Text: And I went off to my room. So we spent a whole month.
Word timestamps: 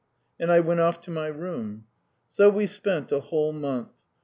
And 0.39 0.51
I 0.51 0.61
went 0.61 0.79
off 0.79 0.99
to 1.01 1.11
my 1.11 1.27
room. 1.27 1.85
So 2.27 2.49
we 2.49 2.65
spent 2.65 3.11
a 3.11 3.19
whole 3.19 3.53
month. 3.53 3.93